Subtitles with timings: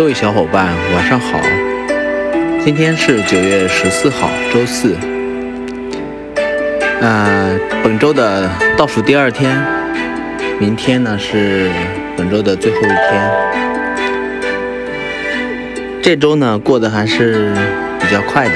[0.00, 1.38] 各位小伙伴，晚上好。
[2.64, 4.96] 今天是九月十四号，周四。
[7.02, 9.54] 呃，本周的倒数第二天，
[10.58, 11.70] 明天呢是
[12.16, 13.30] 本周的最后一天。
[16.00, 17.52] 这周呢过得还是
[18.00, 18.54] 比较快的。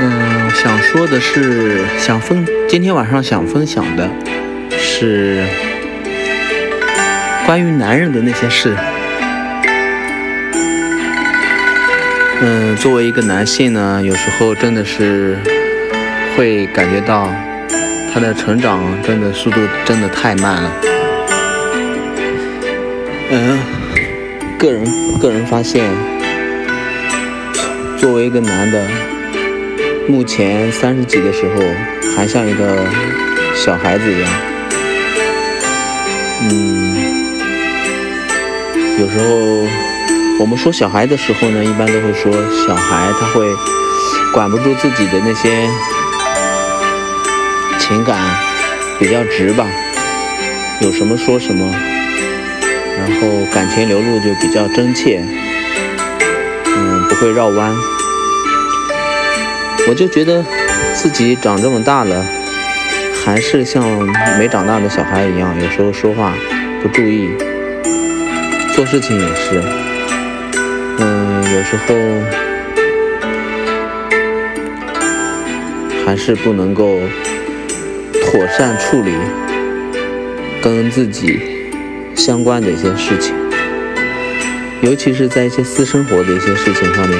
[0.00, 4.10] 嗯，想说的是，想分今天晚上想分享的
[4.72, 5.44] 是
[7.46, 8.74] 关于男人的那些事。
[12.46, 15.38] 嗯，作为一个男性呢，有时候真的是
[16.36, 17.26] 会感觉到
[18.12, 20.70] 他的成长真的速度真的太慢了。
[23.30, 23.58] 嗯，
[24.58, 24.84] 个人
[25.18, 25.90] 个人发现，
[27.96, 28.86] 作为一个男的，
[30.06, 31.62] 目前三十几的时候
[32.14, 32.76] 还像一个
[33.54, 34.30] 小孩子一样。
[36.42, 36.94] 嗯，
[39.00, 39.93] 有时候。
[40.40, 42.32] 我们说小孩的时候呢，一般都会说
[42.66, 43.46] 小孩他会
[44.32, 45.68] 管不住自己的那些
[47.78, 48.18] 情感，
[48.98, 49.64] 比较直吧，
[50.80, 51.72] 有什么说什么，
[52.98, 55.24] 然后感情流露就比较真切，
[56.66, 57.72] 嗯，不会绕弯。
[59.88, 60.44] 我就觉得
[60.94, 62.26] 自己长这么大了，
[63.24, 63.84] 还是像
[64.38, 66.34] 没长大的小孩一样，有时候说话
[66.82, 67.30] 不注意，
[68.74, 69.62] 做事情也是。
[71.54, 71.94] 有时候
[76.04, 76.98] 还是不能够
[78.12, 79.12] 妥善处理
[80.60, 81.40] 跟自己
[82.16, 83.36] 相关的一些事情，
[84.82, 87.18] 尤其是在一些私生活的一些事情上面，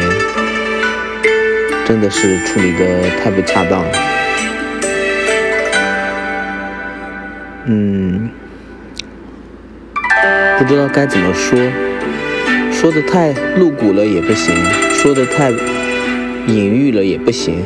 [1.85, 3.93] 真的是处理的太不恰当了。
[7.67, 8.29] 嗯，
[10.59, 11.57] 不知道该怎么说。
[12.85, 14.55] 说的太露骨了也不行，
[14.93, 15.51] 说的太
[16.47, 17.63] 隐喻了也不行。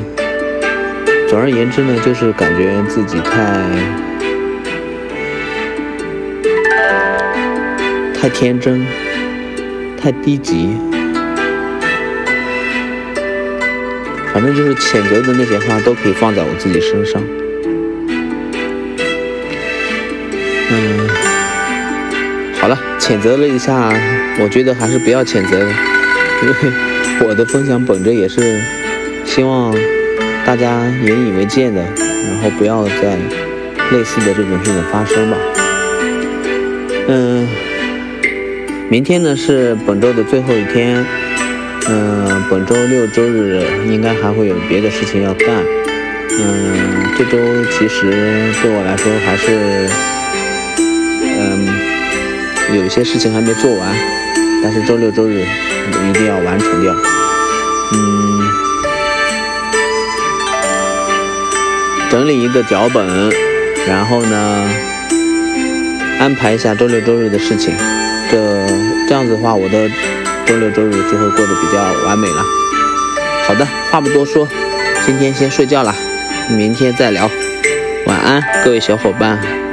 [1.28, 3.68] 总而言之呢，就是感觉自己太
[8.14, 8.86] 太天真，
[10.00, 10.70] 太低级。
[14.32, 17.20] 反正就是谴责的那些话都可以放在我自己身上。
[20.70, 21.08] 嗯，
[22.68, 23.90] 好了，谴责了一下。
[24.40, 26.54] 我觉得还是不要谴责，因为
[27.26, 28.60] 我的分享本着也是
[29.24, 29.74] 希望
[30.44, 33.16] 大家引以为戒的，然后不要再
[33.90, 35.36] 类似的这种事情发生吧。
[37.08, 37.48] 嗯，
[38.90, 41.02] 明天呢是本周的最后一天，
[41.88, 45.48] 嗯，本周六周日应该还会有别的事情要干。
[46.38, 47.38] 嗯，这周
[47.70, 49.88] 其实对我来说还是，
[51.40, 51.66] 嗯，
[52.74, 53.94] 有些事情还没做完。
[54.60, 55.46] 但是周六周日
[56.08, 56.92] 一定要完成掉，
[57.92, 58.40] 嗯，
[62.10, 63.06] 整理一个脚本，
[63.86, 64.68] 然后呢，
[66.18, 67.72] 安排一下周六周日的事情，
[68.32, 68.66] 这
[69.08, 69.88] 这样子的话，我的
[70.44, 72.44] 周六周日就会过得比较完美了。
[73.46, 74.48] 好的，话不多说，
[75.06, 75.94] 今天先睡觉了，
[76.50, 77.30] 明天再聊，
[78.06, 79.67] 晚安，各位小伙伴。